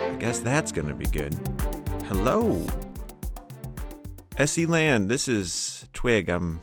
[0.00, 1.34] I guess that's going to be good.
[2.06, 2.66] Hello.
[4.38, 6.28] SE Land, this is Twig.
[6.28, 6.60] I'm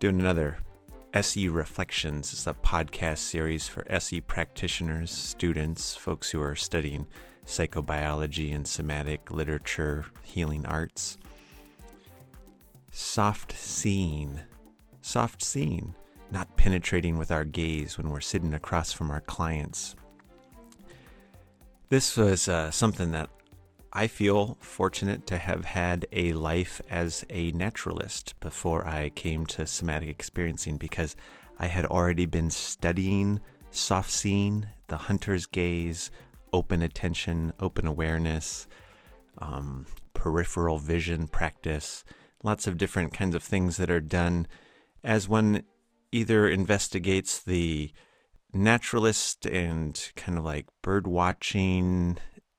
[0.00, 0.58] doing another
[1.14, 2.32] SE Reflections.
[2.32, 7.06] It's a podcast series for SE practitioners, students, folks who are studying
[7.46, 11.18] psychobiology and somatic literature, healing arts.
[12.90, 14.42] Soft scene.
[15.00, 15.94] Soft seeing.
[16.32, 19.94] Not penetrating with our gaze when we're sitting across from our clients.
[21.90, 23.28] This was uh, something that
[23.92, 29.66] I feel fortunate to have had a life as a naturalist before I came to
[29.66, 31.16] somatic experiencing because
[31.58, 33.38] I had already been studying
[33.70, 36.10] soft seeing, the hunter's gaze,
[36.54, 38.66] open attention, open awareness,
[39.36, 42.04] um, peripheral vision practice,
[42.42, 44.46] lots of different kinds of things that are done
[45.04, 45.62] as one
[46.12, 47.90] either investigates the
[48.52, 52.18] naturalist and kind of like bird watching,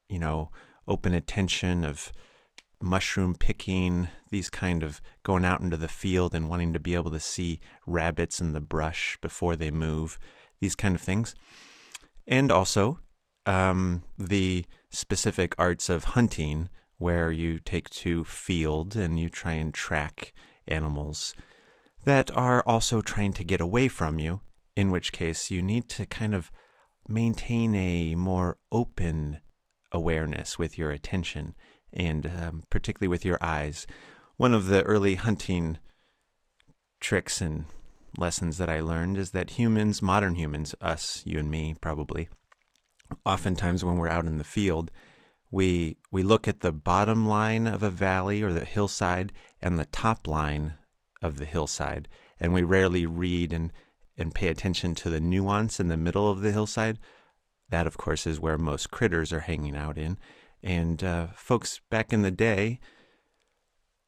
[0.10, 0.50] you know,
[0.88, 2.12] open attention of
[2.82, 7.12] mushroom picking, these kind of going out into the field and wanting to be able
[7.12, 10.20] to see rabbits in the brush before they move,
[10.60, 11.34] these kind of things.
[12.28, 13.00] And also
[13.46, 19.74] um, the specific arts of hunting, where you take to field and you try and
[19.74, 20.34] track
[20.68, 21.34] animals
[22.06, 24.42] that are also trying to get away from you,
[24.76, 26.52] in which case you need to kind of
[27.08, 29.40] maintain a more open
[29.92, 31.54] awareness with your attention
[31.92, 33.86] and um, particularly with your eyes.
[34.38, 35.78] One of the early hunting
[37.00, 37.66] tricks and
[38.18, 42.30] lessons that I learned is that humans, modern humans, us, you and me probably,
[43.26, 44.92] oftentimes when we're out in the field,
[45.52, 49.32] we we look at the bottom line of a valley or the hillside
[49.62, 50.74] and the top line
[51.24, 52.08] of the hillside,
[52.40, 53.72] and we rarely read and
[54.16, 57.00] and pay attention to the nuance in the middle of the hillside
[57.74, 60.18] that, of course, is where most critters are hanging out in.
[60.62, 62.80] And uh, folks back in the day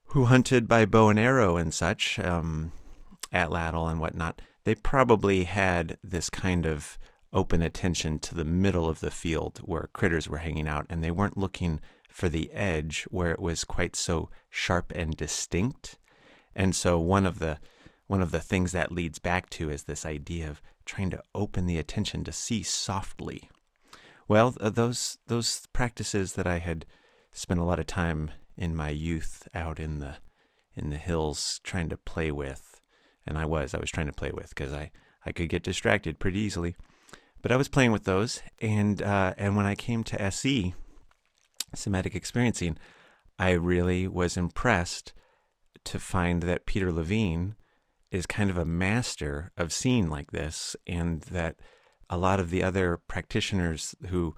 [0.09, 2.71] who hunted by bow and arrow and such, um,
[3.31, 6.99] and whatnot, they probably had this kind of
[7.33, 11.11] open attention to the middle of the field where critters were hanging out, and they
[11.11, 15.97] weren't looking for the edge where it was quite so sharp and distinct.
[16.55, 17.59] And so one of the
[18.07, 21.65] one of the things that leads back to is this idea of trying to open
[21.65, 23.49] the attention to see softly.
[24.27, 26.85] Well, those those practices that I had
[27.31, 30.17] spent a lot of time in my youth out in the
[30.75, 32.81] in the hills trying to play with,
[33.25, 34.91] and I was I was trying to play with because I
[35.25, 36.75] I could get distracted pretty easily,
[37.41, 40.73] but I was playing with those, and uh, and when I came to SE,
[41.73, 42.77] somatic experiencing,
[43.37, 45.13] I really was impressed
[45.83, 47.55] to find that Peter Levine
[48.11, 51.57] is kind of a master of seeing like this, and that
[52.09, 54.35] a lot of the other practitioners who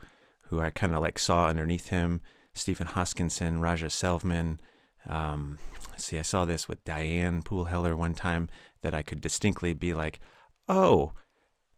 [0.50, 2.22] who I kind of like saw underneath him,
[2.53, 4.59] Stephen Hoskinson, Raja Selvam.
[5.08, 5.58] Um,
[5.98, 8.48] see, I saw this with Diane Poole Heller one time
[8.81, 10.19] that I could distinctly be like,
[10.69, 11.14] oh,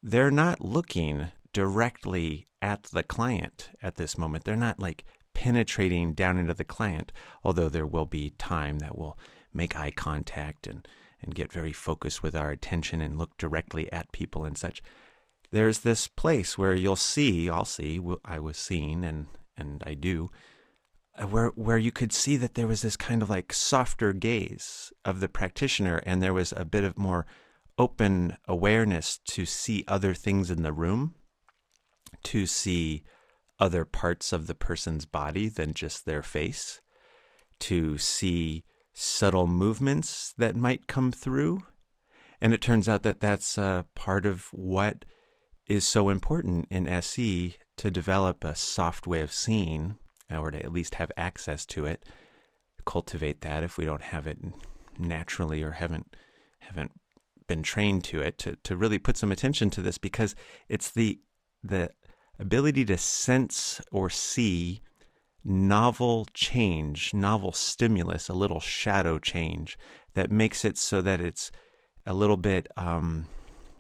[0.04, 4.44] they're not looking directly at the client at this moment.
[4.44, 5.04] They're not like
[5.34, 7.12] penetrating down into the client,
[7.44, 9.18] although there will be time that will
[9.54, 10.88] make eye contact and,
[11.22, 14.82] and get very focused with our attention and look directly at people and such.
[15.52, 19.28] There's this place where you'll see, I'll see, I was seeing, and
[19.58, 20.30] and I do,
[21.18, 24.94] uh, where where you could see that there was this kind of like softer gaze
[25.04, 27.26] of the practitioner, and there was a bit of more
[27.78, 31.16] open awareness to see other things in the room,
[32.24, 33.04] to see
[33.60, 36.82] other parts of the person's body than just their face,
[37.60, 38.64] to see
[39.00, 41.64] subtle movements that might come through.
[42.42, 45.06] And it turns out that that's uh, part of what
[45.68, 49.98] is so important in SE to develop a soft way of seeing,
[50.30, 52.04] or to at least have access to it,
[52.86, 54.38] cultivate that if we don't have it
[54.98, 56.16] naturally or haven't
[56.60, 56.92] haven't
[57.48, 60.36] been trained to it, to, to really put some attention to this because
[60.68, 61.20] it's the
[61.64, 61.90] the
[62.38, 64.82] ability to sense or see
[65.44, 69.78] novel change, novel stimulus, a little shadow change
[70.14, 71.52] that makes it so that it's
[72.06, 73.28] a little bit um,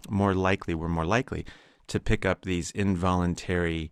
[0.10, 1.46] more likely, we're more likely
[1.88, 3.92] to pick up these involuntary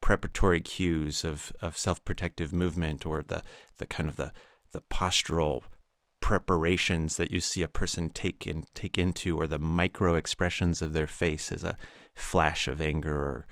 [0.00, 3.42] preparatory cues of, of self-protective movement or the,
[3.78, 4.32] the kind of the,
[4.72, 5.62] the postural
[6.20, 10.92] preparations that you see a person take in, take into or the micro expressions of
[10.92, 11.76] their face as a
[12.14, 13.46] flash of anger or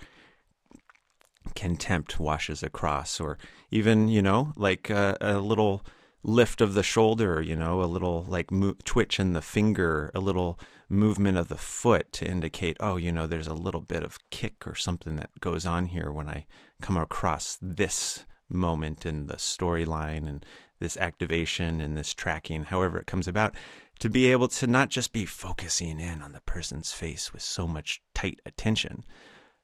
[1.55, 3.39] contempt washes across or
[3.71, 5.83] even you know like a, a little
[6.27, 10.19] lift of the shoulder, you know, a little like mo- twitch in the finger, a
[10.21, 10.59] little
[10.89, 14.67] movement of the foot to indicate, oh, you know, there's a little bit of kick
[14.67, 16.47] or something that goes on here when I
[16.83, 20.45] come across this moment in the storyline and
[20.81, 23.55] this activation and this tracking, however it comes about,
[24.01, 27.67] to be able to not just be focusing in on the person's face with so
[27.67, 29.05] much tight attention,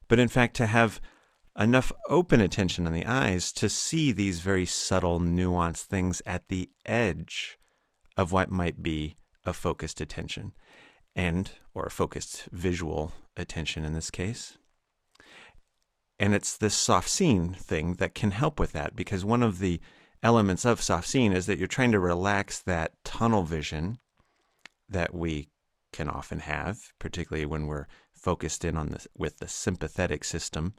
[0.07, 1.01] but in fact to have
[1.57, 6.69] enough open attention in the eyes to see these very subtle, nuanced things at the
[6.85, 7.57] edge
[8.17, 10.53] of what might be a focused attention
[11.15, 14.57] and or a focused visual attention in this case.
[16.19, 19.79] And it's this soft scene thing that can help with that because one of the
[20.21, 23.99] elements of soft scene is that you're trying to relax that tunnel vision
[24.87, 25.49] that we
[25.91, 30.73] can often have, particularly when we're focused in on this with the sympathetic system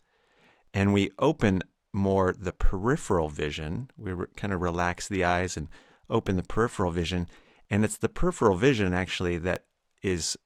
[0.75, 1.63] and we open
[1.93, 3.89] more the peripheral vision.
[3.97, 5.69] We re- kind of relax the eyes and
[6.11, 7.29] open the peripheral vision.
[7.71, 9.65] And it's the peripheral vision actually that
[10.03, 10.37] is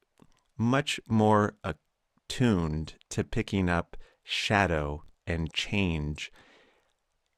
[0.57, 6.31] much more attuned to picking up shadow and change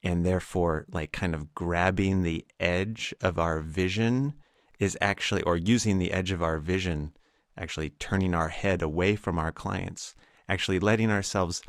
[0.03, 4.33] and therefore like kind of grabbing the edge of our vision
[4.79, 7.13] is actually or using the edge of our vision
[7.57, 10.15] actually turning our head away from our clients
[10.49, 11.61] actually letting ourselves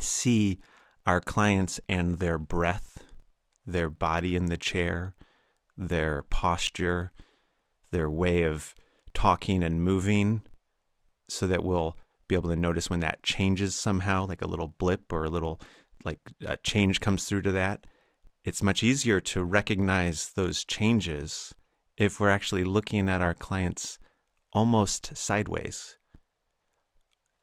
[0.00, 0.58] see
[1.06, 3.04] our clients and their breath,
[3.66, 5.14] their body in the chair,
[5.76, 7.12] their posture,
[7.90, 8.74] their way of
[9.14, 10.42] talking and moving,
[11.28, 11.96] so that we'll
[12.28, 15.60] be able to notice when that changes somehow, like a little blip or a little
[16.04, 17.86] like a change comes through to that.
[18.44, 21.54] It's much easier to recognize those changes
[21.96, 23.98] if we're actually looking at our clients
[24.52, 25.96] almost sideways.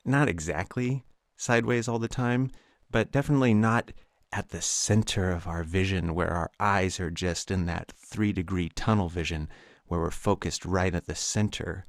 [0.03, 1.03] Not exactly
[1.37, 2.51] sideways all the time,
[2.91, 3.91] but definitely not
[4.33, 8.69] at the center of our vision where our eyes are just in that three degree
[8.69, 9.47] tunnel vision
[9.85, 11.85] where we're focused right at the center,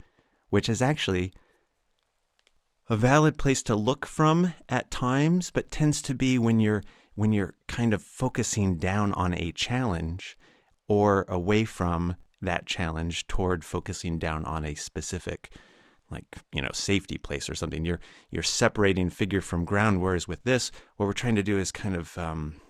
[0.51, 1.33] which is actually
[2.89, 6.83] a valid place to look from at times, but tends to be when you're
[7.15, 10.39] when you're kind of focusing down on a challenge
[10.87, 15.53] or away from that challenge toward focusing down on a specific
[16.11, 17.85] like you know safety place or something.
[17.85, 18.01] You're
[18.31, 21.97] you're separating figure from ground whereas with this what we're trying to do is kind
[21.97, 22.61] of um,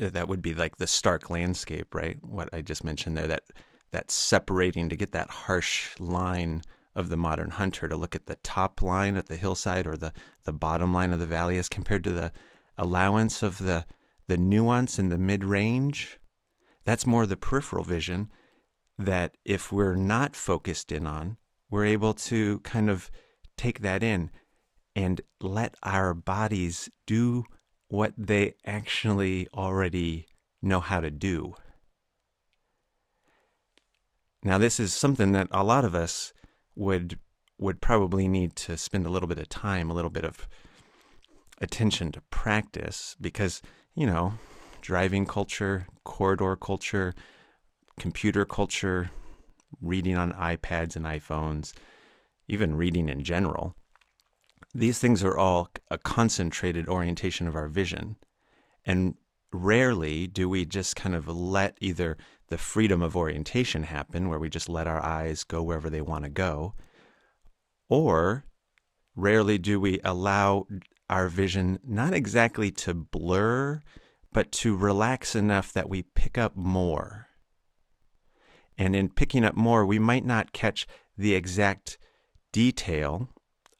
[0.00, 2.18] uh, that would be like the stark landscape right?
[2.22, 3.44] What i just mentioned there that
[3.92, 6.62] that separating to get that harsh line
[6.96, 10.12] of the modern hunter to look at the top line at the hillside or the
[10.44, 12.32] the bottom line of the valley as compared to the
[12.76, 13.84] allowance of the
[14.26, 16.18] the nuance in the mid range
[16.84, 18.30] that's more the peripheral vision
[18.98, 21.36] that if we're not focused in on
[21.74, 23.10] we're able to kind of
[23.56, 24.30] take that in
[24.94, 27.44] and let our bodies do
[27.88, 30.24] what they actually already
[30.62, 31.52] know how to do.
[34.44, 36.32] Now, this is something that a lot of us
[36.76, 37.18] would
[37.58, 40.46] would probably need to spend a little bit of time, a little bit of
[41.60, 43.62] attention to practice because,
[43.96, 44.34] you know,
[44.80, 47.14] driving culture, corridor culture,
[47.98, 49.10] computer culture,
[49.80, 51.72] reading on iPads and iPhones,
[52.48, 53.74] even reading in general.
[54.74, 58.16] These things are all a concentrated orientation of our vision.
[58.84, 59.14] And
[59.52, 62.16] rarely do we just kind of let either
[62.48, 66.24] the freedom of orientation happen, where we just let our eyes go wherever they want
[66.24, 66.74] to go,
[67.88, 68.44] or
[69.16, 70.66] rarely do we allow
[71.08, 73.80] our vision not exactly to blur,
[74.32, 77.28] but to relax enough that we pick up more
[78.76, 81.98] and in picking up more, we might not catch the exact
[82.52, 83.28] detail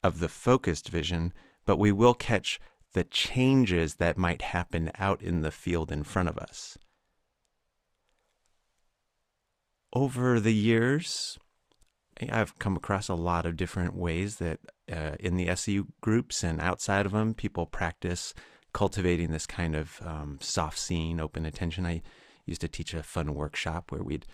[0.03, 1.33] of the focused vision,
[1.65, 2.61] but we will catch
[2.93, 6.79] the changes that might happen out in the field in front of us.
[9.93, 11.39] Over the years,
[12.31, 14.61] I've come across a lot of different ways that
[14.91, 18.35] uh, in the SE groups and outside of them, people practice
[18.73, 21.87] cultivating this kind of um, soft seeing, open attention.
[21.87, 22.03] I
[22.45, 24.27] used to teach a fun workshop where we'd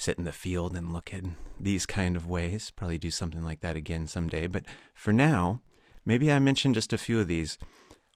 [0.00, 1.24] sit in the field and look at
[1.58, 2.72] these kind of ways.
[2.74, 4.46] Probably do something like that again someday.
[4.46, 4.64] But
[4.94, 5.60] for now,
[6.06, 7.58] maybe I mention just a few of these.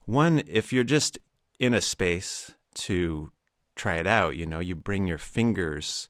[0.05, 1.19] One, if you're just
[1.59, 3.31] in a space to
[3.75, 6.09] try it out, you know, you bring your fingers,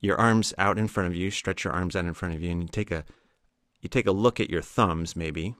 [0.00, 2.50] your arms out in front of you, stretch your arms out in front of you,
[2.50, 3.04] and you take a
[3.80, 5.56] you take a look at your thumbs maybe.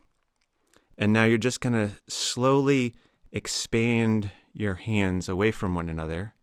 [0.96, 2.94] And now you're just going to slowly
[3.32, 6.34] expand your hands away from one another,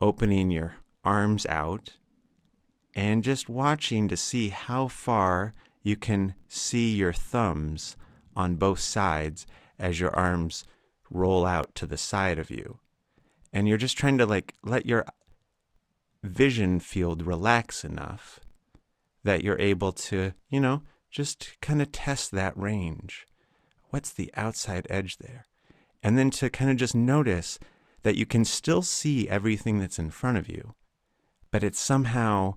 [0.00, 0.76] opening your
[1.08, 1.96] arms out
[2.94, 7.96] and just watching to see how far you can see your thumbs
[8.34, 9.46] on both sides
[9.78, 10.64] as your arms
[11.10, 12.78] roll out to the side of you.
[13.52, 15.04] and you're just trying to like let your
[16.22, 18.40] vision field relax enough
[19.24, 23.26] that you're able to, you know, just kind of test that range.
[23.90, 25.46] What's the outside edge there?
[26.02, 27.58] And then to kind of just notice
[28.02, 30.74] that you can still see everything that's in front of you,
[31.50, 32.54] but it's somehow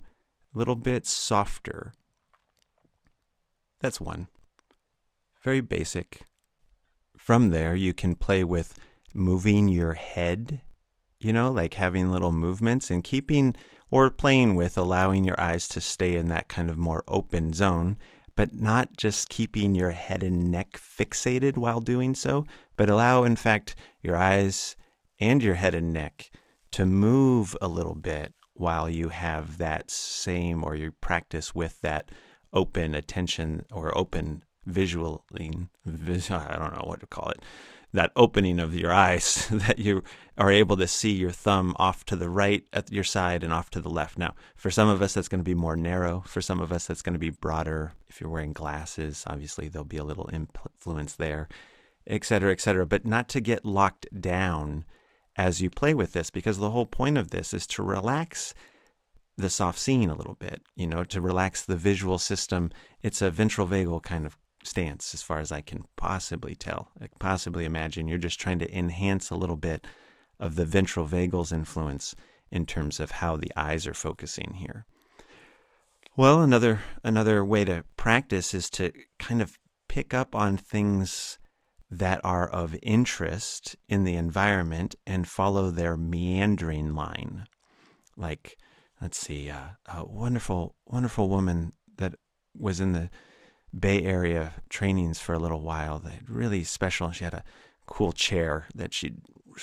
[0.54, 1.92] a little bit softer.
[3.80, 4.28] That's one.
[5.42, 6.22] Very basic.
[7.16, 8.78] From there, you can play with
[9.14, 10.60] moving your head,
[11.20, 13.54] you know, like having little movements and keeping
[13.90, 17.98] or playing with allowing your eyes to stay in that kind of more open zone,
[18.36, 22.46] but not just keeping your head and neck fixated while doing so,
[22.76, 24.76] but allow, in fact, your eyes
[25.20, 26.30] and your head and neck
[26.70, 28.32] to move a little bit
[28.62, 32.08] while you have that same or you practice with that
[32.52, 37.42] open attention or open visualing, I don't know what to call it,
[37.92, 40.04] that opening of your eyes that you
[40.38, 43.68] are able to see your thumb off to the right at your side and off
[43.70, 44.16] to the left.
[44.16, 46.22] Now, for some of us, that's going to be more narrow.
[46.24, 47.94] For some of us, that's going to be broader.
[48.08, 51.48] If you're wearing glasses, obviously there'll be a little influence there,
[52.06, 52.86] et cetera, et cetera.
[52.86, 54.84] But not to get locked down
[55.36, 58.54] as you play with this, because the whole point of this is to relax
[59.36, 62.70] the soft scene a little bit, you know, to relax the visual system.
[63.02, 66.90] It's a ventral vagal kind of stance as far as I can possibly tell.
[67.00, 69.86] I possibly imagine you're just trying to enhance a little bit
[70.38, 72.14] of the ventral vagal's influence
[72.50, 74.84] in terms of how the eyes are focusing here.
[76.16, 79.58] Well, another another way to practice is to kind of
[79.88, 81.38] pick up on things
[81.92, 87.46] that are of interest in the environment and follow their meandering line.
[88.16, 88.56] Like,
[89.02, 92.14] let's see, uh, a wonderful, wonderful woman that
[92.58, 93.10] was in the
[93.78, 95.98] Bay Area trainings for a little while.
[95.98, 97.10] That really special.
[97.10, 97.44] She had a
[97.84, 99.18] cool chair that she'd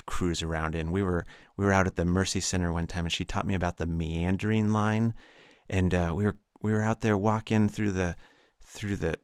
[0.05, 0.91] cruise around in.
[0.91, 1.25] We were
[1.57, 3.88] we were out at the Mercy Center one time, and she taught me about the
[3.88, 5.15] meandering line.
[5.67, 8.15] And uh, we were we were out there walking through the
[8.62, 9.17] through the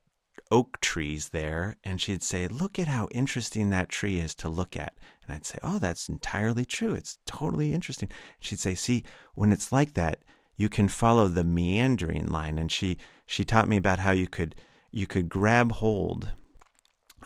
[0.52, 4.78] oak trees there, and she'd say, "Look at how interesting that tree is to look
[4.78, 6.94] at." And I'd say, "Oh, that's entirely true.
[6.94, 8.10] It's totally interesting."
[8.40, 10.24] She'd say, "See, when it's like that,
[10.56, 14.56] you can follow the meandering line." And she she taught me about how you could
[14.92, 16.32] you could grab hold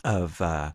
[0.04, 0.72] of uh,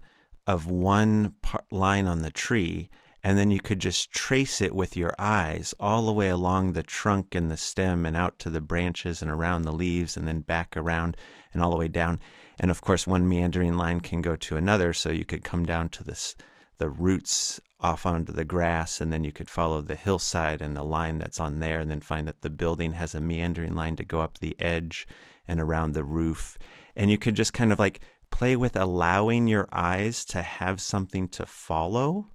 [0.48, 2.90] of one part, line on the tree,
[3.26, 6.84] and then you could just trace it with your eyes all the way along the
[6.84, 10.42] trunk and the stem, and out to the branches and around the leaves, and then
[10.42, 11.18] back around
[11.52, 12.20] and all the way down.
[12.60, 15.90] And of course, one meandering line can go to another, so you could come down
[15.90, 16.36] to this
[16.78, 20.84] the roots off onto the grass, and then you could follow the hillside and the
[20.84, 24.06] line that's on there, and then find that the building has a meandering line to
[24.06, 25.08] go up the edge
[25.48, 26.60] and around the roof
[26.96, 28.02] and you could just kind of like
[28.32, 32.28] play with allowing your eyes to have something to follow.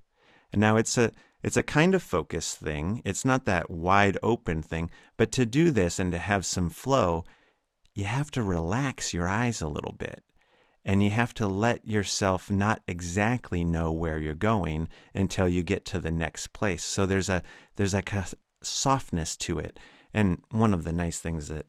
[0.53, 3.01] And now it's a it's a kind of focus thing.
[3.05, 7.25] It's not that wide open thing, but to do this and to have some flow,
[7.95, 10.23] you have to relax your eyes a little bit.
[10.85, 15.85] And you have to let yourself not exactly know where you're going until you get
[15.87, 16.83] to the next place.
[16.83, 17.43] So there's a
[17.77, 18.03] there's a
[18.63, 19.79] softness to it.
[20.13, 21.67] And one of the nice things that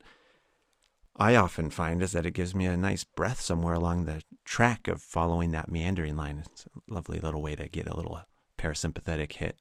[1.17, 4.87] I often find is that it gives me a nice breath somewhere along the track
[4.87, 6.43] of following that meandering line.
[6.45, 8.15] It's a lovely little way to get a little
[8.61, 9.57] parasympathetic hit.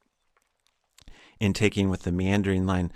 [1.38, 2.92] In taking with the meandering line,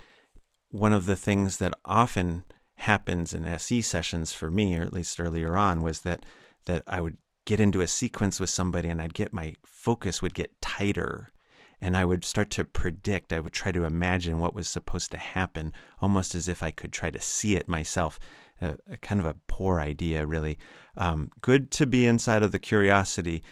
[0.69, 2.43] one of the things that often
[2.75, 6.25] happens in SE sessions for me, or at least earlier on, was that
[6.65, 10.33] that I would get into a sequence with somebody and I'd get my focus would
[10.33, 11.31] get tighter
[11.79, 13.31] and I would start to predict.
[13.31, 15.71] I would try to imagine what was supposed to happen,
[16.01, 18.19] almost as if I could try to see it myself
[18.61, 20.57] a, a kind of a poor idea, really.
[20.97, 23.43] Um, good to be inside of the curiosity,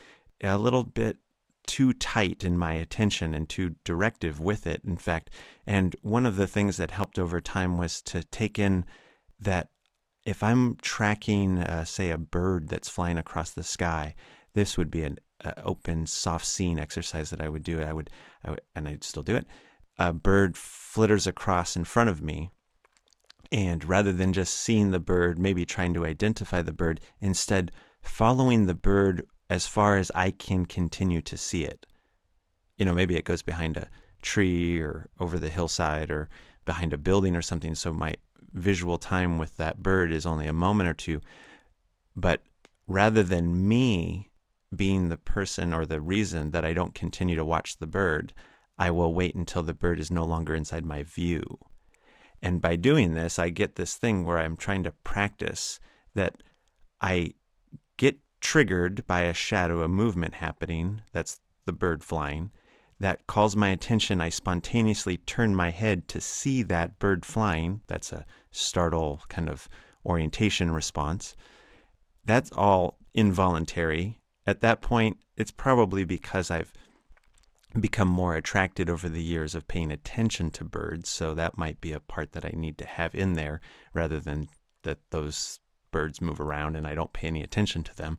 [0.43, 1.17] a little bit
[1.65, 5.29] too tight in my attention and too directive with it, in fact.
[5.65, 8.86] And one of the things that helped over time was to take in
[9.39, 9.70] that
[10.25, 14.15] if I'm tracking, uh, say, a bird that's flying across the sky,
[14.53, 17.82] this would be an uh, open, soft scene exercise that I would do.
[17.82, 18.10] I would,
[18.43, 19.46] I would, and I'd still do it.
[20.00, 22.51] A bird flitters across in front of me,
[23.51, 28.65] and rather than just seeing the bird, maybe trying to identify the bird, instead following
[28.65, 31.85] the bird as far as I can continue to see it.
[32.77, 33.89] You know, maybe it goes behind a
[34.21, 36.29] tree or over the hillside or
[36.65, 37.75] behind a building or something.
[37.75, 38.15] So my
[38.53, 41.21] visual time with that bird is only a moment or two.
[42.15, 42.41] But
[42.88, 44.31] rather than me
[44.75, 48.33] being the person or the reason that I don't continue to watch the bird,
[48.77, 51.59] I will wait until the bird is no longer inside my view.
[52.41, 55.79] And by doing this, I get this thing where I'm trying to practice
[56.15, 56.43] that
[57.00, 57.33] I
[58.43, 61.01] triggered by a shadow, a movement happening.
[61.13, 62.51] That's the bird flying.
[63.00, 67.81] that calls my attention, I spontaneously turn my head to see that bird flying.
[67.88, 69.67] That's a startle kind of
[70.05, 71.35] orientation response.
[72.25, 74.21] That's all involuntary.
[74.45, 76.71] At that point, it's probably because I've
[77.79, 81.09] become more attracted over the years of paying attention to birds.
[81.09, 83.59] So that might be a part that I need to have in there
[83.93, 84.47] rather than
[84.83, 85.59] that those
[85.93, 88.17] birds move around and I don't pay any attention to them.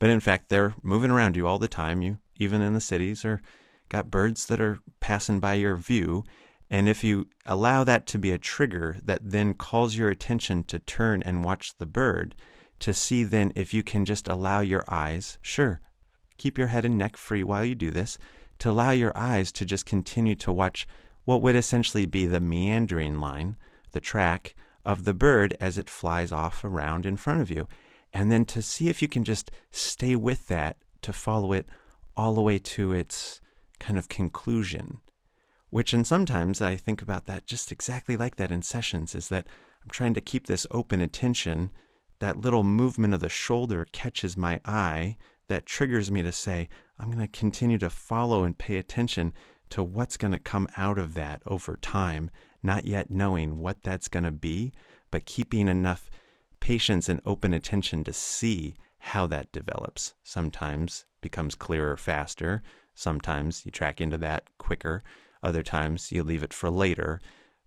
[0.00, 2.02] But in fact, they're moving around you all the time.
[2.02, 3.40] You even in the cities are
[3.88, 6.24] got birds that are passing by your view.
[6.70, 10.78] And if you allow that to be a trigger that then calls your attention to
[10.78, 12.34] turn and watch the bird,
[12.80, 15.80] to see then if you can just allow your eyes, sure,
[16.38, 18.16] keep your head and neck free while you do this,
[18.60, 20.86] to allow your eyes to just continue to watch
[21.24, 23.56] what would essentially be the meandering line,
[23.92, 27.68] the track of the bird as it flies off around in front of you.
[28.12, 31.66] And then to see if you can just stay with that, to follow it
[32.16, 33.40] all the way to its
[33.78, 34.98] kind of conclusion.
[35.70, 39.46] Which, and sometimes I think about that just exactly like that in sessions, is that
[39.82, 41.70] I'm trying to keep this open attention.
[42.18, 45.16] That little movement of the shoulder catches my eye,
[45.48, 46.68] that triggers me to say,
[46.98, 49.32] I'm going to continue to follow and pay attention
[49.70, 52.30] to what's going to come out of that over time,
[52.62, 54.72] not yet knowing what that's going to be,
[55.10, 56.10] but keeping enough
[56.60, 60.14] patience and open attention to see how that develops.
[60.22, 62.62] Sometimes becomes clearer faster,
[62.94, 65.02] sometimes you track into that quicker,
[65.42, 67.20] other times you leave it for later.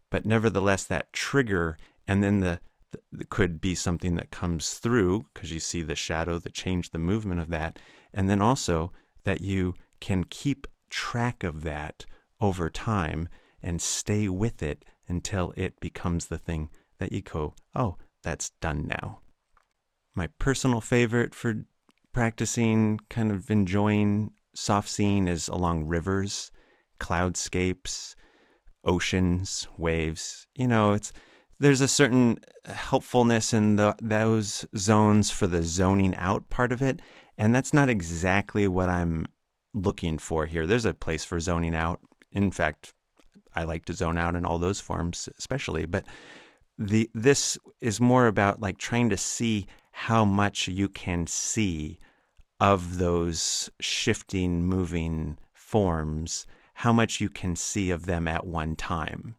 [0.09, 2.59] But nevertheless, that trigger and then the,
[3.11, 6.99] the could be something that comes through because you see the shadow that changed the
[6.99, 7.79] movement of that,
[8.13, 8.91] and then also
[9.23, 12.05] that you can keep track of that
[12.39, 13.27] over time
[13.63, 18.87] and stay with it until it becomes the thing that you go, oh, that's done
[18.87, 19.19] now.
[20.15, 21.65] My personal favorite for
[22.13, 26.51] practicing, kind of enjoying soft seeing is along rivers,
[26.99, 28.15] cloudscapes,
[28.85, 30.47] oceans, waves.
[30.55, 31.11] You know, it's
[31.59, 37.01] there's a certain helpfulness in the, those zones for the zoning out part of it,
[37.37, 39.25] and that's not exactly what I'm
[39.73, 40.67] looking for here.
[40.67, 41.99] There's a place for zoning out.
[42.31, 42.93] In fact,
[43.55, 45.85] I like to zone out in all those forms, especially.
[45.85, 46.05] But
[46.77, 51.99] the this is more about like trying to see how much you can see
[52.59, 59.35] of those shifting, moving forms, how much you can see of them at one time,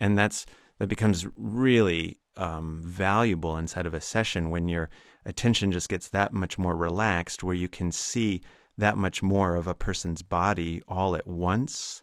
[0.00, 0.46] and that's
[0.78, 4.88] that becomes really um, valuable inside of a session when your
[5.26, 8.40] attention just gets that much more relaxed, where you can see
[8.78, 12.02] that much more of a person's body all at once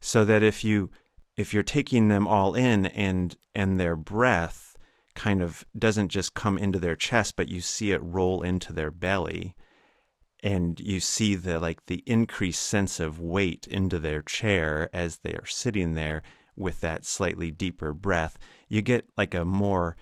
[0.00, 0.90] so that if you
[1.36, 4.76] if you're taking them all in and and their breath
[5.14, 8.90] kind of doesn't just come into their chest but you see it roll into their
[8.90, 9.54] belly
[10.42, 15.32] and you see the like the increased sense of weight into their chair as they
[15.32, 16.22] are sitting there
[16.54, 19.96] with that slightly deeper breath you get like a more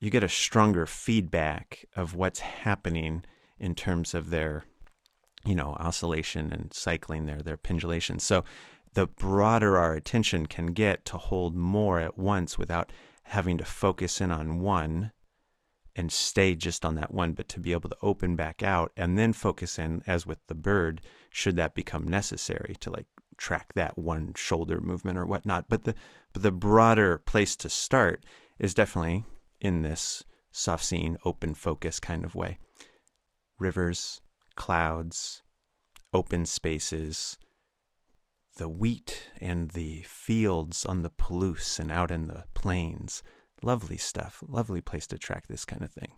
[0.00, 3.22] you get a stronger feedback of what's happening
[3.58, 4.64] in terms of their
[5.44, 8.18] you know oscillation and cycling there their pendulation.
[8.18, 8.44] So
[8.94, 12.92] the broader our attention can get to hold more at once without
[13.24, 15.12] having to focus in on one
[15.96, 19.18] and stay just on that one, but to be able to open back out and
[19.18, 21.00] then focus in, as with the bird,
[21.30, 25.66] should that become necessary to like track that one shoulder movement or whatnot.
[25.68, 25.94] But the
[26.32, 28.24] but the broader place to start
[28.58, 29.24] is definitely
[29.60, 32.58] in this soft seeing, open focus kind of way.
[33.58, 34.20] Rivers,
[34.56, 35.42] clouds,
[36.12, 37.36] open spaces,
[38.60, 43.22] the wheat and the fields on the Palouse and out in the plains.
[43.62, 44.44] Lovely stuff.
[44.46, 46.12] Lovely place to track this kind of thing.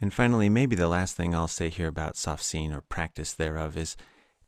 [0.00, 3.76] And finally, maybe the last thing I'll say here about soft seeing or practice thereof
[3.76, 3.96] is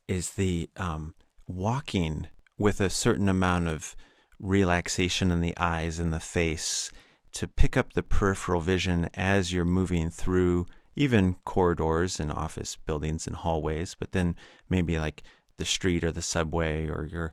[0.06, 1.14] is the um,
[1.48, 3.96] walking with a certain amount of
[4.38, 6.92] relaxation in the eyes and the face
[7.32, 13.26] to pick up the peripheral vision as you're moving through even corridors and office buildings
[13.26, 14.36] and hallways, but then
[14.68, 15.22] maybe like
[15.60, 17.32] the street or the subway or you're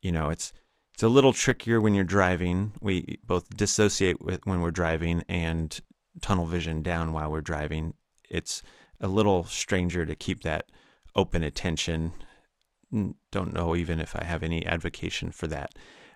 [0.00, 0.54] you know it's
[0.96, 2.72] it's a little trickier when you're driving.
[2.80, 5.78] We both dissociate with when we're driving and
[6.22, 7.92] tunnel vision down while we're driving.
[8.30, 8.62] It's
[8.98, 10.70] a little stranger to keep that
[11.14, 12.12] open attention.
[12.90, 15.74] Don't know even if i have any advocation for that.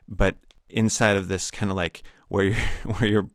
[0.09, 0.37] But
[0.71, 3.31] inside of this kind of like where you're where you're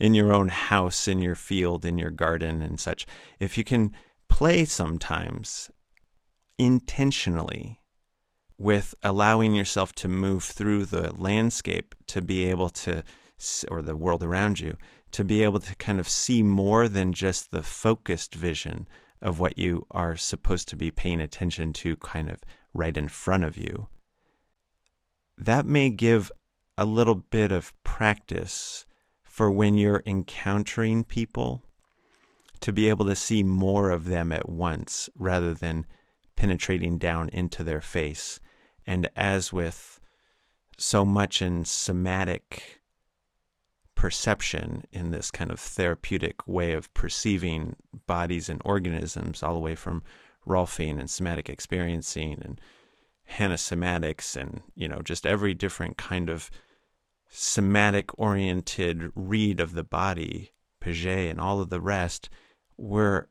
[0.00, 3.06] in your own house in your field in your garden and such
[3.38, 3.92] if you can
[4.28, 5.70] play sometimes
[6.58, 7.80] intentionally
[8.58, 13.02] with allowing yourself to move through the landscape to be able to,
[13.68, 14.76] or the world around you,
[15.12, 18.88] to be able to kind of see more than just the focused vision
[19.20, 22.40] of what you are supposed to be paying attention to kind of
[22.74, 23.88] right in front of you.
[25.38, 26.30] That may give
[26.78, 28.86] a little bit of practice
[29.22, 31.62] for when you're encountering people
[32.60, 35.86] to be able to see more of them at once rather than
[36.36, 38.40] penetrating down into their face.
[38.86, 40.00] And as with
[40.78, 42.80] so much in somatic
[43.94, 49.74] perception, in this kind of therapeutic way of perceiving bodies and organisms, all the way
[49.74, 50.02] from
[50.46, 52.60] Rolfing and somatic experiencing and
[53.24, 56.48] Hanna somatics and you know just every different kind of
[57.28, 62.28] somatic oriented read of the body, Paget and all of the rest,
[62.76, 63.26] we're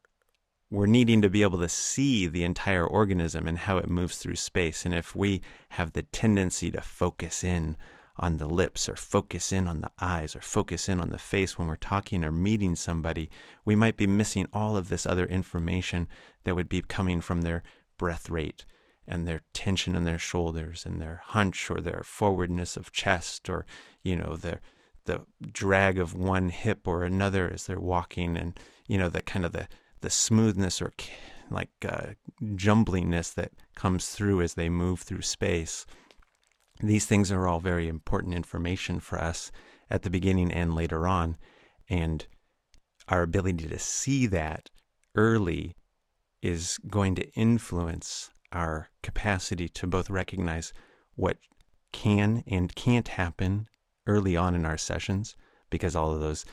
[0.75, 4.35] we're needing to be able to see the entire organism and how it moves through
[4.35, 4.85] space.
[4.85, 7.77] And if we have the tendency to focus in
[8.17, 11.57] on the lips or focus in on the eyes or focus in on the face
[11.57, 13.29] when we're talking or meeting somebody,
[13.63, 16.09] we might be missing all of this other information
[16.43, 17.63] that would be coming from their
[17.97, 18.65] breath rate
[19.07, 23.65] and their tension in their shoulders and their hunch or their forwardness of chest or
[24.03, 24.59] you know the
[25.05, 25.21] the
[25.53, 29.51] drag of one hip or another as they're walking and you know the kind of
[29.51, 29.67] the
[30.05, 30.93] the smoothness or
[31.49, 32.13] like uh,
[32.55, 35.87] jumbliness that comes through as they move through space.
[36.79, 39.51] These things are all very important information for us
[39.89, 41.37] at the beginning and later on
[41.89, 42.27] and
[43.07, 44.69] our ability to see that
[45.15, 45.75] early
[46.43, 50.71] is going to influence our capacity to both recognize
[51.15, 51.37] what
[51.91, 53.67] can and can't happen
[54.05, 55.35] early on in our sessions
[55.71, 56.45] because all of those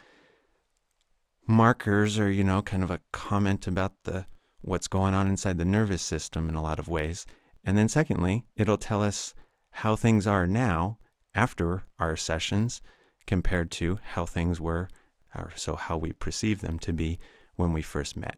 [1.46, 4.26] markers are, you know, kind of a comment about the
[4.61, 7.26] what's going on inside the nervous system in a lot of ways.
[7.64, 9.35] And then secondly, it'll tell us
[9.70, 10.98] how things are now
[11.35, 12.81] after our sessions
[13.26, 14.88] compared to how things were
[15.35, 17.18] or so how we perceive them to be
[17.57, 18.37] when we first met.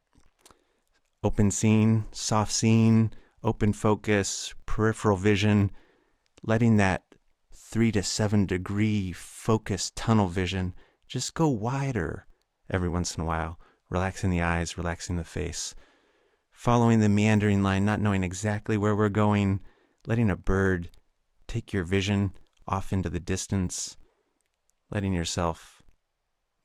[1.23, 3.11] Open scene soft scene
[3.45, 5.71] open focus, peripheral vision,
[6.43, 7.05] letting that
[7.53, 10.75] three to seven degree focus tunnel vision
[11.07, 12.27] just go wider
[12.71, 15.75] every once in a while, relaxing the eyes, relaxing the face,
[16.51, 19.61] following the meandering line, not knowing exactly where we're going,
[20.07, 20.91] letting a bird
[21.47, 22.33] take your vision
[22.67, 23.97] off into the distance,
[24.91, 25.83] letting yourself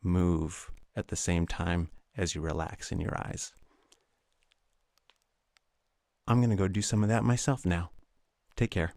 [0.02, 3.54] move at the same time as you relax in your eyes.
[6.28, 7.90] I'm going to go do some of that myself now.
[8.56, 8.94] Take care.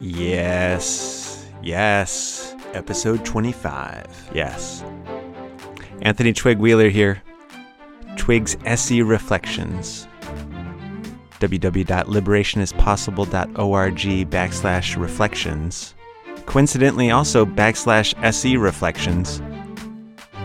[0.00, 4.30] Yes, yes, episode 25.
[4.34, 4.84] Yes.
[6.02, 7.22] Anthony Twig Wheeler here.
[8.16, 10.06] Twig's SE Reflections.
[11.40, 15.94] www.liberationispossible.org backslash reflections.
[16.46, 19.42] Coincidentally, also backslash SE Reflections.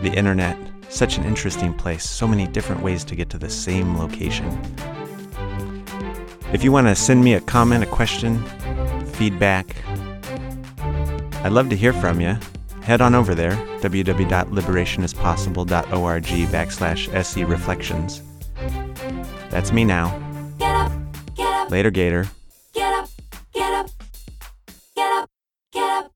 [0.02, 0.58] The internet,
[0.90, 4.50] such an interesting place, so many different ways to get to the same location.
[6.52, 8.44] If you want to send me a comment, a question,
[9.14, 9.76] feedback,
[11.44, 12.38] I'd love to hear from you.
[12.84, 13.52] Head on over there,
[13.82, 18.24] www.liberationispossible.org backslash SE Reflections.
[19.50, 20.18] That's me now.
[20.58, 20.94] Get up,
[21.36, 21.70] get up.
[21.70, 22.30] Later, Gator.
[22.74, 23.10] Get up,
[23.54, 23.90] get up,
[24.96, 25.30] get up,
[25.74, 26.14] get up.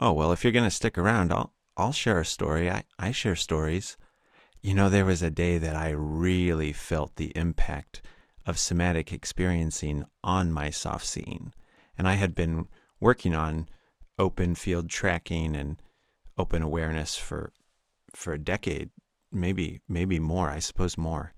[0.00, 2.70] Oh, well, if you're going to stick around, I'll, I'll share a story.
[2.70, 3.96] I, I share stories.
[4.62, 8.02] You know, there was a day that I really felt the impact
[8.44, 11.54] of somatic experiencing on my soft seeing.
[11.96, 12.68] And I had been
[13.00, 13.68] working on
[14.18, 15.80] open field tracking and
[16.36, 17.52] open awareness for
[18.14, 18.90] for a decade,
[19.32, 21.32] maybe maybe more, I suppose more.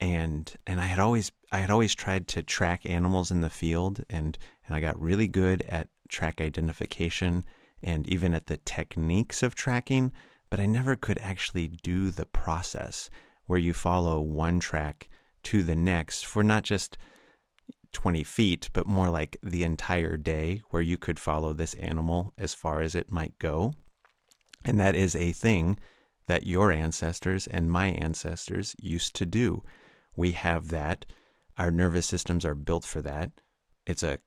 [0.00, 4.04] And and I had always I had always tried to track animals in the field
[4.10, 4.36] and
[4.66, 7.44] and I got really good at track identification
[7.82, 10.12] and even at the techniques of tracking,
[10.50, 13.08] but I never could actually do the process
[13.46, 15.08] where you follow one track
[15.44, 16.98] to the next for not just
[17.92, 22.54] 20 feet, but more like the entire day where you could follow this animal as
[22.54, 23.72] far as it might go.
[24.64, 25.78] And that is a thing
[26.26, 29.62] that your ancestors and my ancestors used to do.
[30.14, 31.06] We have that.
[31.58, 33.32] Our nervous systems are built for that.
[33.86, 34.18] It's a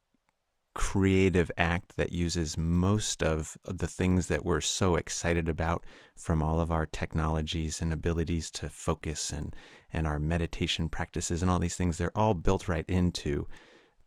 [0.73, 6.59] creative act that uses most of the things that we're so excited about from all
[6.59, 9.55] of our technologies and abilities to focus and,
[9.91, 11.97] and our meditation practices and all these things.
[11.97, 13.47] They're all built right into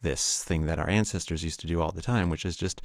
[0.03, 2.83] this thing that our ancestors used to do all the time, which is just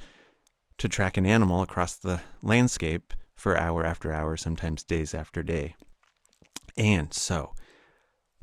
[0.78, 5.74] to track an animal across the landscape for hour after hour, sometimes days after day.
[6.76, 7.52] And so,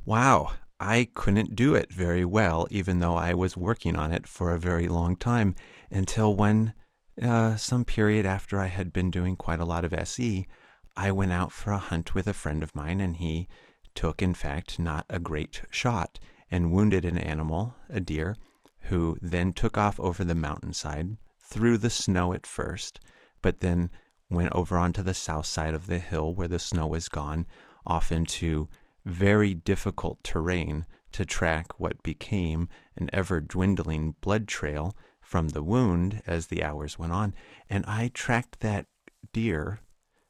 [0.06, 4.54] wow, I couldn't do it very well, even though I was working on it for
[4.54, 5.56] a very long time
[5.92, 6.74] until when,
[7.22, 10.48] uh, some period after I had been doing quite a lot of SE,
[10.96, 13.48] I went out for a hunt with a friend of mine, and he
[13.94, 18.38] took, in fact, not a great shot and wounded an animal, a deer,
[18.84, 23.00] who then took off over the mountainside through the snow at first,
[23.42, 23.90] but then
[24.30, 27.46] went over onto the south side of the hill where the snow was gone,
[27.86, 28.70] off into
[29.06, 36.22] very difficult terrain to track what became an ever dwindling blood trail from the wound
[36.26, 37.34] as the hours went on.
[37.70, 38.88] And I tracked that
[39.34, 39.82] deer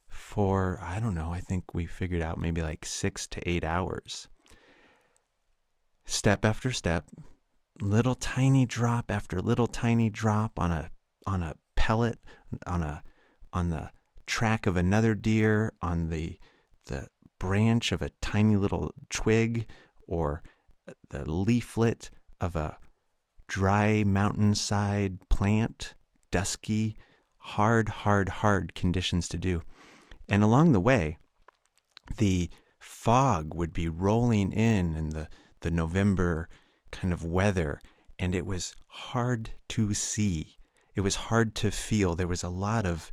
[0.08, 4.28] for, I don't know, I think we figured out maybe like six to eight hours.
[6.04, 7.08] Step after step,
[7.80, 10.90] little tiny drop after little tiny drop on a
[11.26, 12.18] on a pellet
[12.66, 13.02] on a
[13.52, 13.90] on the
[14.26, 16.38] track of another deer on the
[16.86, 17.08] the
[17.40, 19.66] branch of a tiny little twig
[20.06, 20.42] or
[21.08, 22.78] the leaflet of a
[23.48, 25.94] dry mountainside plant,
[26.30, 26.96] dusky,
[27.38, 29.62] hard, hard, hard conditions to do.
[30.28, 31.18] And along the way,
[32.18, 32.48] the
[32.78, 35.28] fog would be rolling in and the,
[35.60, 36.48] the November
[36.92, 37.80] kind of weather,
[38.18, 40.58] and it was hard to see.
[40.94, 42.14] It was hard to feel.
[42.14, 43.10] There was a lot of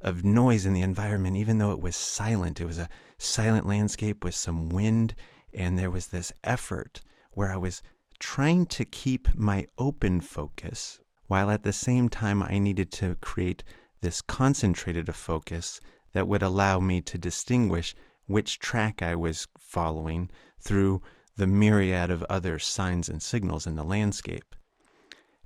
[0.00, 2.60] of noise in the environment, even though it was silent.
[2.60, 5.14] It was a silent landscape with some wind,
[5.52, 7.00] and there was this effort
[7.32, 7.82] where I was
[8.18, 13.62] trying to keep my open focus while at the same time I needed to create
[14.00, 15.80] this concentrated focus
[16.12, 17.94] that would allow me to distinguish
[18.26, 20.30] which track I was following
[20.60, 21.02] through
[21.36, 24.54] the myriad of other signs and signals in the landscape.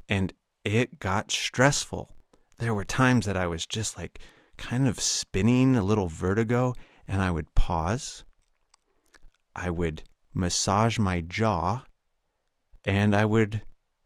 [0.09, 0.33] And
[0.65, 2.11] it got stressful.
[2.59, 4.21] There were times that I was just like
[4.63, 6.73] kind of spinning, a little vertigo,
[7.09, 8.25] and I would pause.
[9.57, 11.85] I would massage my jaw
[12.85, 13.63] and I would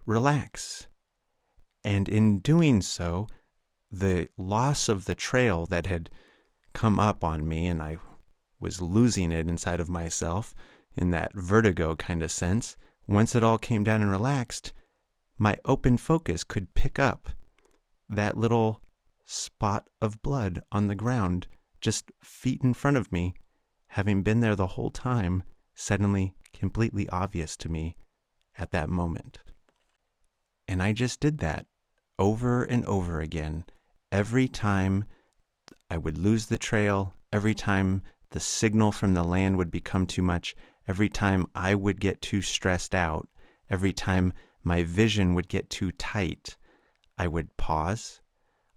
[0.07, 0.89] relax.
[1.85, 3.29] And in doing so,
[3.93, 6.09] the loss of the trail that had
[6.73, 7.99] come up on me and I
[8.59, 10.55] was losing it inside of myself
[10.97, 14.73] in that vertigo kind of sense, once it all came down and relaxed,
[15.37, 17.29] my open focus could pick up
[18.09, 18.81] that little
[19.27, 21.47] spot of blood on the ground
[21.81, 23.35] just feet in front of me,
[23.89, 25.43] having been there the whole time,
[25.75, 27.97] suddenly completely obvious to me
[28.57, 29.39] at that moment.
[30.67, 31.67] And I just did that
[32.19, 33.65] over and over again.
[34.11, 35.05] Every time
[35.91, 40.23] I would lose the trail, every time the signal from the land would become too
[40.23, 40.57] much,
[40.89, 43.29] every time I would get too stressed out,
[43.69, 46.57] every time my vision would get too tight,
[47.19, 48.21] I would pause.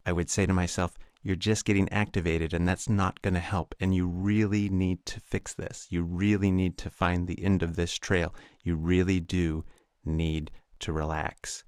[0.09, 3.75] I would say to myself, You're just getting activated, and that's not going to help.
[3.79, 5.85] And you really need to fix this.
[5.91, 8.33] You really need to find the end of this trail.
[8.63, 9.65] You really do
[10.03, 11.63] need to relax.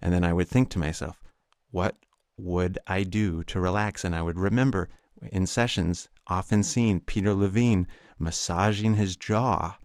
[0.00, 1.20] And then I would think to myself,
[1.72, 1.94] What
[2.38, 4.02] would I do to relax?
[4.02, 4.88] And I would remember
[5.30, 7.86] in sessions, often seen Peter Levine
[8.18, 9.76] massaging his jaw.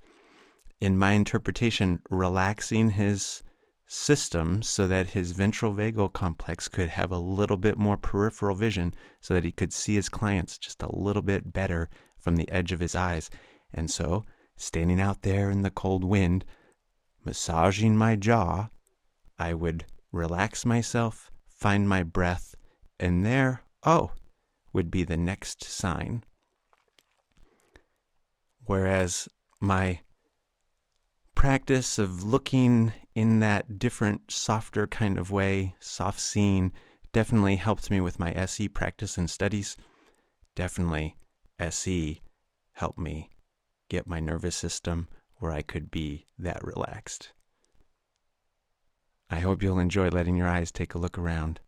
[0.79, 3.43] In my interpretation, relaxing his
[3.91, 8.93] system so that his ventral vagal complex could have a little bit more peripheral vision
[9.19, 12.71] so that he could see his clients just a little bit better from the edge
[12.71, 13.31] of his eyes.
[13.73, 14.25] And so,
[14.55, 16.45] standing out there in the cold wind,
[17.25, 18.69] massaging my jaw,
[19.39, 22.53] I would relax myself, find my breath,
[22.99, 24.11] and there, oh,
[24.71, 26.23] would be the next sign.
[28.65, 29.27] Whereas
[29.59, 30.01] my
[31.39, 36.69] practice of looking in that different, softer kind of way, soft seeing,
[37.13, 39.77] definitely helped me with my SE practice and studies.
[40.53, 41.15] Definitely,
[41.57, 42.21] SE
[42.73, 43.29] helped me
[43.87, 47.31] get my nervous system where I could be that relaxed.
[49.29, 51.61] I hope you'll enjoy letting your eyes take a look around.